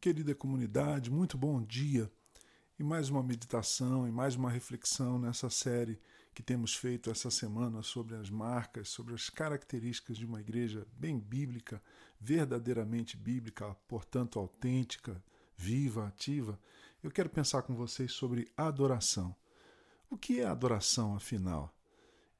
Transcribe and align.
Querida 0.00 0.34
comunidade, 0.34 1.10
muito 1.10 1.36
bom 1.36 1.62
dia. 1.62 2.10
E 2.78 2.82
mais 2.82 3.10
uma 3.10 3.22
meditação 3.22 4.08
e 4.08 4.10
mais 4.10 4.34
uma 4.34 4.50
reflexão 4.50 5.18
nessa 5.18 5.50
série 5.50 6.00
que 6.34 6.42
temos 6.42 6.74
feito 6.74 7.10
essa 7.10 7.30
semana 7.30 7.82
sobre 7.82 8.16
as 8.16 8.30
marcas, 8.30 8.88
sobre 8.88 9.12
as 9.12 9.28
características 9.28 10.16
de 10.16 10.24
uma 10.24 10.40
igreja 10.40 10.86
bem 10.94 11.18
bíblica, 11.20 11.82
verdadeiramente 12.18 13.14
bíblica, 13.14 13.76
portanto 13.86 14.38
autêntica, 14.38 15.22
viva, 15.54 16.06
ativa. 16.06 16.58
Eu 17.02 17.10
quero 17.10 17.28
pensar 17.28 17.60
com 17.60 17.74
vocês 17.74 18.10
sobre 18.10 18.50
adoração. 18.56 19.36
O 20.08 20.16
que 20.16 20.40
é 20.40 20.46
adoração, 20.46 21.14
afinal? 21.14 21.76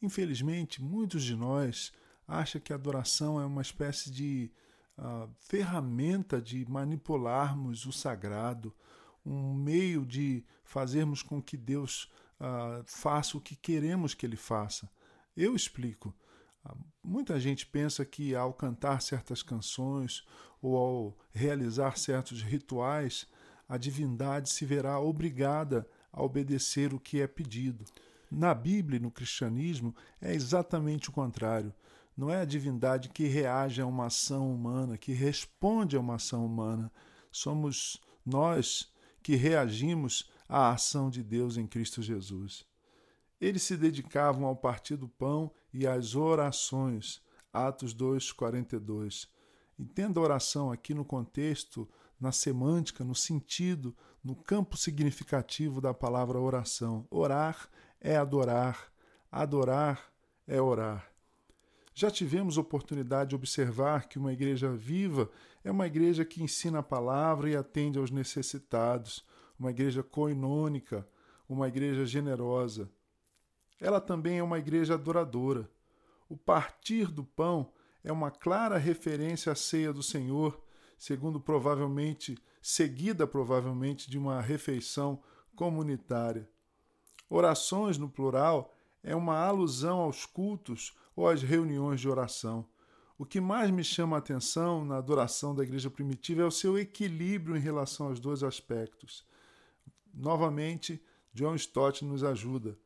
Infelizmente, 0.00 0.80
muitos 0.80 1.24
de 1.24 1.34
nós 1.34 1.92
acham 2.24 2.60
que 2.60 2.72
adoração 2.72 3.40
é 3.40 3.44
uma 3.44 3.62
espécie 3.62 4.12
de 4.12 4.48
uh, 4.98 5.30
ferramenta 5.38 6.40
de 6.40 6.68
manipularmos 6.68 7.86
o 7.86 7.92
sagrado, 7.92 8.74
um 9.24 9.54
meio 9.54 10.04
de 10.04 10.44
fazermos 10.64 11.22
com 11.22 11.40
que 11.40 11.56
Deus 11.56 12.10
uh, 12.40 12.82
faça 12.86 13.36
o 13.36 13.40
que 13.40 13.56
queremos 13.56 14.14
que 14.14 14.26
Ele 14.26 14.36
faça. 14.36 14.90
Eu 15.36 15.54
explico. 15.54 16.14
Uh, 16.64 16.76
muita 17.02 17.38
gente 17.38 17.66
pensa 17.66 18.04
que 18.04 18.34
ao 18.34 18.52
cantar 18.52 19.00
certas 19.00 19.42
canções 19.42 20.26
ou 20.60 20.76
ao 20.76 21.18
realizar 21.32 21.96
certos 21.96 22.42
rituais, 22.42 23.26
a 23.68 23.76
divindade 23.76 24.50
se 24.50 24.64
verá 24.64 24.98
obrigada 24.98 25.88
a 26.12 26.22
obedecer 26.22 26.92
o 26.92 26.98
que 26.98 27.20
é 27.20 27.26
pedido. 27.26 27.84
Na 28.30 28.54
Bíblia 28.54 28.98
e 28.98 29.02
no 29.02 29.10
cristianismo 29.10 29.94
é 30.20 30.34
exatamente 30.34 31.08
o 31.08 31.12
contrário. 31.12 31.72
Não 32.18 32.32
é 32.32 32.40
a 32.40 32.44
divindade 32.44 33.10
que 33.10 33.28
reage 33.28 33.80
a 33.80 33.86
uma 33.86 34.06
ação 34.06 34.52
humana, 34.52 34.98
que 34.98 35.12
responde 35.12 35.96
a 35.96 36.00
uma 36.00 36.16
ação 36.16 36.44
humana. 36.44 36.90
Somos 37.30 38.02
nós 38.26 38.92
que 39.22 39.36
reagimos 39.36 40.28
à 40.48 40.72
ação 40.72 41.10
de 41.10 41.22
Deus 41.22 41.56
em 41.56 41.64
Cristo 41.64 42.02
Jesus. 42.02 42.66
Eles 43.40 43.62
se 43.62 43.76
dedicavam 43.76 44.46
ao 44.46 44.56
partir 44.56 44.96
do 44.96 45.08
pão 45.08 45.52
e 45.72 45.86
às 45.86 46.16
orações. 46.16 47.22
Atos 47.52 47.94
2, 47.94 48.32
42. 48.32 49.28
Entenda 49.78 50.18
a 50.18 50.22
oração 50.24 50.72
aqui 50.72 50.92
no 50.92 51.04
contexto, 51.04 51.88
na 52.18 52.32
semântica, 52.32 53.04
no 53.04 53.14
sentido, 53.14 53.96
no 54.24 54.34
campo 54.34 54.76
significativo 54.76 55.80
da 55.80 55.94
palavra 55.94 56.40
oração. 56.40 57.06
Orar 57.12 57.68
é 58.00 58.16
adorar, 58.16 58.92
adorar 59.30 60.12
é 60.48 60.60
orar. 60.60 61.17
Já 62.00 62.12
tivemos 62.12 62.56
oportunidade 62.56 63.30
de 63.30 63.34
observar 63.34 64.06
que 64.06 64.20
uma 64.20 64.32
igreja 64.32 64.70
viva 64.70 65.28
é 65.64 65.70
uma 65.72 65.84
igreja 65.84 66.24
que 66.24 66.40
ensina 66.40 66.78
a 66.78 66.82
palavra 66.82 67.50
e 67.50 67.56
atende 67.56 67.98
aos 67.98 68.08
necessitados, 68.08 69.26
uma 69.58 69.70
igreja 69.70 70.00
coinônica, 70.00 71.04
uma 71.48 71.66
igreja 71.66 72.06
generosa. 72.06 72.88
Ela 73.80 74.00
também 74.00 74.38
é 74.38 74.42
uma 74.44 74.60
igreja 74.60 74.94
adoradora. 74.94 75.68
O 76.28 76.36
partir 76.36 77.08
do 77.08 77.24
pão 77.24 77.72
é 78.04 78.12
uma 78.12 78.30
clara 78.30 78.78
referência 78.78 79.50
à 79.50 79.56
ceia 79.56 79.92
do 79.92 80.00
Senhor, 80.00 80.56
segundo 80.96 81.40
provavelmente 81.40 82.38
seguida 82.62 83.26
provavelmente 83.26 84.08
de 84.08 84.16
uma 84.16 84.40
refeição 84.40 85.20
comunitária. 85.56 86.48
Orações 87.28 87.98
no 87.98 88.08
plural 88.08 88.72
é 89.02 89.16
uma 89.16 89.36
alusão 89.36 89.98
aos 89.98 90.24
cultos 90.24 90.94
ou 91.18 91.28
às 91.28 91.42
reuniões 91.42 92.00
de 92.00 92.08
oração. 92.08 92.64
O 93.18 93.26
que 93.26 93.40
mais 93.40 93.72
me 93.72 93.82
chama 93.82 94.14
a 94.14 94.20
atenção 94.20 94.84
na 94.84 94.98
adoração 94.98 95.52
da 95.52 95.64
igreja 95.64 95.90
primitiva 95.90 96.42
é 96.42 96.44
o 96.44 96.50
seu 96.50 96.78
equilíbrio 96.78 97.56
em 97.56 97.60
relação 97.60 98.06
aos 98.06 98.20
dois 98.20 98.44
aspectos. 98.44 99.26
Novamente, 100.14 101.02
John 101.34 101.56
Stott 101.56 102.04
nos 102.04 102.22
ajuda. 102.22 102.78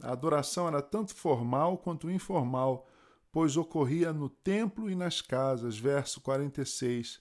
A 0.00 0.12
adoração 0.12 0.68
era 0.68 0.80
tanto 0.80 1.12
formal 1.12 1.78
quanto 1.78 2.08
informal, 2.08 2.88
pois 3.32 3.56
ocorria 3.56 4.12
no 4.12 4.28
templo 4.28 4.88
e 4.88 4.94
nas 4.94 5.20
casas. 5.20 5.76
Verso 5.76 6.20
46. 6.20 7.20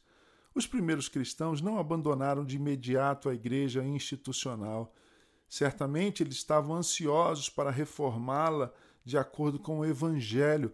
Os 0.53 0.67
primeiros 0.67 1.09
cristãos 1.09 1.61
não 1.61 1.79
abandonaram 1.79 2.45
de 2.45 2.57
imediato 2.57 3.27
a 3.27 3.33
igreja 3.33 3.83
institucional. 3.83 4.93
Certamente 5.49 6.21
eles 6.21 6.35
estavam 6.35 6.75
ansiosos 6.75 7.49
para 7.49 7.71
reformá-la 7.71 8.71
de 9.07 9.17
acordo 9.17 9.57
com 9.57 9.79
o 9.79 9.85
Evangelho, 9.85 10.73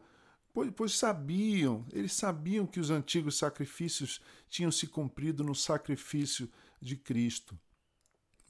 pois, 0.75 0.97
sabiam, 0.97 1.85
eles 1.91 2.13
sabiam 2.13 2.65
que 2.65 2.79
os 2.79 2.89
antigos 2.89 3.37
sacrifícios 3.37 4.19
tinham 4.49 4.71
se 4.71 4.87
cumprido 4.87 5.43
no 5.43 5.53
sacrifício 5.53 6.49
de 6.81 6.95
Cristo. 6.95 7.55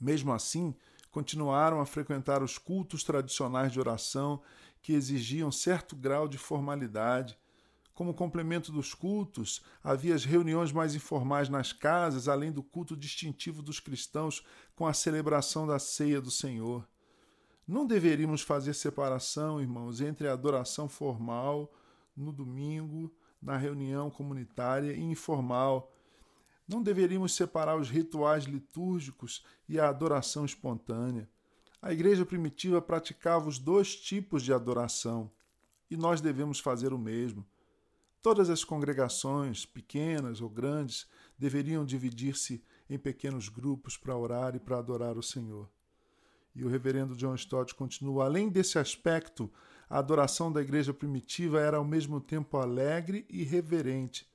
Mesmo 0.00 0.32
assim, 0.32 0.74
continuaram 1.10 1.80
a 1.80 1.86
frequentar 1.86 2.42
os 2.42 2.56
cultos 2.56 3.04
tradicionais 3.04 3.72
de 3.72 3.78
oração 3.78 4.42
que 4.80 4.94
exigiam 4.94 5.52
certo 5.52 5.94
grau 5.94 6.26
de 6.26 6.38
formalidade 6.38 7.38
como 7.94 8.12
complemento 8.12 8.72
dos 8.72 8.92
cultos, 8.92 9.62
havia 9.82 10.16
as 10.16 10.24
reuniões 10.24 10.72
mais 10.72 10.96
informais 10.96 11.48
nas 11.48 11.72
casas, 11.72 12.26
além 12.26 12.50
do 12.50 12.60
culto 12.60 12.96
distintivo 12.96 13.62
dos 13.62 13.78
cristãos 13.78 14.44
com 14.74 14.84
a 14.84 14.92
celebração 14.92 15.64
da 15.64 15.78
ceia 15.78 16.20
do 16.20 16.30
Senhor. 16.30 16.84
Não 17.66 17.86
deveríamos 17.86 18.42
fazer 18.42 18.74
separação, 18.74 19.60
irmãos, 19.60 20.00
entre 20.00 20.28
a 20.28 20.32
adoração 20.32 20.88
formal 20.88 21.72
no 22.14 22.30
domingo, 22.30 23.10
na 23.40 23.56
reunião 23.56 24.10
comunitária 24.10 24.92
e 24.92 25.02
informal. 25.02 25.92
Não 26.68 26.82
deveríamos 26.82 27.34
separar 27.34 27.76
os 27.78 27.90
rituais 27.90 28.44
litúrgicos 28.44 29.44
e 29.68 29.80
a 29.80 29.88
adoração 29.88 30.44
espontânea. 30.44 31.28
A 31.80 31.92
igreja 31.92 32.24
primitiva 32.24 32.80
praticava 32.80 33.48
os 33.48 33.58
dois 33.58 33.96
tipos 33.96 34.42
de 34.42 34.52
adoração 34.52 35.30
e 35.90 35.96
nós 35.96 36.20
devemos 36.20 36.58
fazer 36.58 36.92
o 36.92 36.98
mesmo. 36.98 37.46
Todas 38.22 38.48
as 38.48 38.64
congregações, 38.64 39.66
pequenas 39.66 40.40
ou 40.40 40.48
grandes, 40.48 41.06
deveriam 41.38 41.84
dividir-se 41.84 42.64
em 42.88 42.98
pequenos 42.98 43.50
grupos 43.50 43.98
para 43.98 44.16
orar 44.16 44.56
e 44.56 44.58
para 44.58 44.78
adorar 44.78 45.18
o 45.18 45.22
Senhor. 45.22 45.68
E 46.54 46.64
o 46.64 46.68
reverendo 46.68 47.16
John 47.16 47.34
Stott 47.34 47.74
continua: 47.74 48.24
além 48.24 48.48
desse 48.48 48.78
aspecto, 48.78 49.50
a 49.88 49.98
adoração 49.98 50.52
da 50.52 50.62
igreja 50.62 50.94
primitiva 50.94 51.60
era 51.60 51.76
ao 51.76 51.84
mesmo 51.84 52.20
tempo 52.20 52.56
alegre 52.56 53.26
e 53.28 53.42
reverente. 53.42 54.26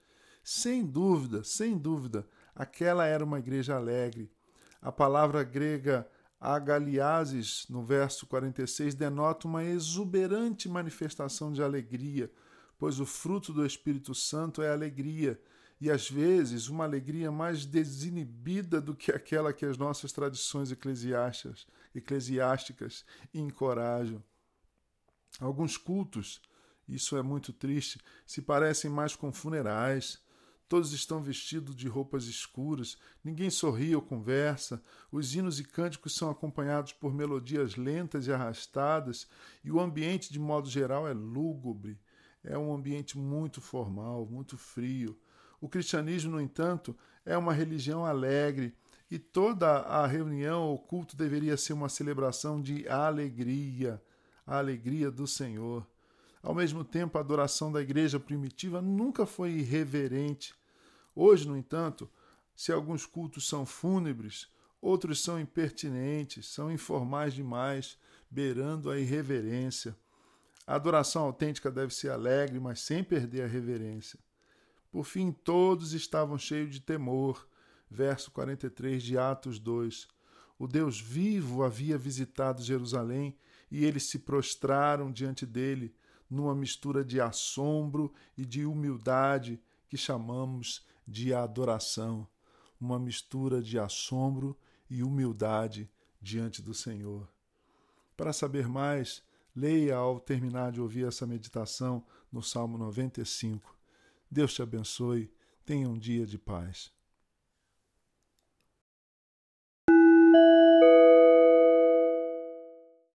Sem 0.44 0.85
dúvida, 0.85 1.44
sem 1.44 1.78
dúvida, 1.78 2.28
aquela 2.56 3.06
era 3.06 3.24
uma 3.24 3.40
igreja 3.40 3.75
alegre. 3.75 4.31
A 4.81 4.91
palavra 4.91 5.44
grega 5.44 6.07
agaliases, 6.40 7.66
no 7.69 7.84
verso 7.84 8.25
46, 8.25 8.96
denota 8.96 9.47
uma 9.47 9.63
exuberante 9.63 10.69
manifestação 10.69 11.51
de 11.51 11.62
alegria 11.62 12.31
pois 12.80 13.00
o 13.00 13.06
fruto 13.06 13.51
do 13.51 13.66
Espírito 13.66 14.16
Santo 14.16 14.62
é 14.62 14.72
alegria, 14.72 15.40
e 15.79 15.90
às 15.90 16.09
vezes 16.09 16.67
uma 16.67 16.84
alegria 16.84 17.31
mais 17.31 17.66
desinibida 17.66 18.81
do 18.81 18.95
que 18.95 19.12
aquela 19.12 19.53
que 19.53 19.66
as 19.66 19.78
nossas 19.78 20.12
tradições 20.12 20.72
eclesiásticas, 20.72 21.66
eclesiásticas 21.95 23.06
encorajam. 23.34 24.22
Alguns 25.39 25.78
cultos, 25.78 26.41
isso 26.88 27.16
é 27.18 27.22
muito 27.22 27.53
triste, 27.53 28.00
se 28.25 28.41
parecem 28.41 28.91
mais 28.91 29.16
com 29.16 29.31
funerais. 29.31 30.19
Todos 30.68 30.94
estão 30.94 31.23
vestidos 31.23 31.75
de 31.75 31.88
roupas 31.88 32.25
escuras, 32.25 32.97
ninguém 33.23 33.50
sorri 33.50 33.95
ou 33.95 34.01
conversa, 34.01 34.84
os 35.12 35.34
hinos 35.34 35.59
e 35.59 35.63
cânticos 35.63 36.13
são 36.13 36.29
acompanhados 36.29 36.94
por 36.94 37.12
melodias 37.12 37.75
lentas 37.75 38.28
e 38.28 38.31
arrastadas, 38.31 39.28
e 39.63 39.72
o 39.72 39.79
ambiente, 39.79 40.31
de 40.31 40.38
modo 40.38 40.69
geral, 40.69 41.07
é 41.07 41.13
lúgubre 41.13 42.00
é 42.44 42.57
um 42.57 42.73
ambiente 42.73 43.18
muito 43.18 43.62
formal, 43.62 44.25
muito 44.25 44.57
frio. 44.57 45.18
O 45.61 45.67
cristianismo, 45.67 46.31
no 46.31 46.41
entanto, 46.41 46.95
é 47.25 47.38
uma 47.38 47.53
religião 47.53 48.06
alegre 48.06 48.73
e 49.11 49.17
toda 49.17 49.67
a 49.67 50.06
reunião 50.06 50.63
ou 50.67 50.77
culto 50.77 51.15
deveria 51.15 51.57
ser 51.57 51.73
uma 51.73 51.89
celebração 51.89 52.61
de 52.61 52.88
alegria, 52.88 54.01
a 54.45 54.57
alegria 54.57 55.09
do 55.09 55.25
Senhor. 55.25 55.85
Ao 56.41 56.56
mesmo 56.56 56.83
tempo, 56.83 57.17
a 57.17 57.21
adoração 57.21 57.71
da 57.71 57.81
igreja 57.81 58.19
primitiva 58.19 58.81
nunca 58.81 59.25
foi 59.25 59.51
irreverente. 59.51 60.53
Hoje, 61.15 61.47
no 61.47 61.57
entanto, 61.57 62.09
se 62.56 62.71
alguns 62.71 63.06
cultos 63.06 63.47
são 63.47 63.65
fúnebres, 63.65 64.47
outros 64.81 65.21
são 65.21 65.39
impertinentes, 65.39 66.47
são 66.47 66.71
informais 66.71 67.33
demais, 67.33 67.97
beirando 68.29 68.89
a 68.89 69.00
irreverência. 69.00 69.95
A 70.65 70.75
adoração 70.75 71.23
autêntica 71.23 71.71
deve 71.71 71.94
ser 71.94 72.11
alegre, 72.11 72.59
mas 72.59 72.79
sem 72.79 73.03
perder 73.03 73.41
a 73.41 73.47
reverência. 73.47 74.19
Por 74.91 75.06
fim, 75.06 75.31
todos 75.31 75.94
estavam 75.94 76.38
cheios 76.38 76.71
de 76.71 76.81
temor. 76.81 77.47
Verso 77.89 78.31
43 78.31 79.01
de 79.01 79.18
Atos 79.18 79.59
2. 79.59 80.07
O 80.57 80.68
Deus 80.68 81.00
vivo 81.00 81.63
havia 81.63 81.97
visitado 81.97 82.62
Jerusalém 82.62 83.36
e 83.71 83.86
eles 83.86 84.03
se 84.03 84.19
prostraram 84.19 85.12
diante 85.12 85.45
dele 85.45 85.95
numa 86.30 86.53
mistura 86.53 87.03
de 87.03 87.19
assombro 87.19 88.13
e 88.38 88.45
de 88.45 88.65
humildade 88.65 89.59
que 89.88 89.97
chamamos 89.97 90.86
de 91.07 91.33
adoração. 91.33 92.27
uma 92.80 92.97
mistura 92.97 93.62
de 93.62 93.77
assombro 93.77 94.57
e 94.89 95.03
humildade 95.03 95.89
diante 96.21 96.62
do 96.62 96.74
Senhor. 96.74 97.27
Para 98.15 98.31
saber 98.31 98.69
mais, 98.69 99.21
leia 99.53 99.97
ao 99.97 100.18
terminar 100.18 100.71
de 100.71 100.80
ouvir 100.80 101.06
essa 101.06 101.27
meditação 101.27 102.06
no 102.31 102.42
Salmo 102.42 102.77
95. 102.77 103.79
Deus 104.31 104.54
te 104.54 104.62
abençoe. 104.62 105.31
Tenha 105.66 105.90
um 105.90 105.98
dia 105.98 106.26
de 106.26 106.38
paz. 106.38 106.92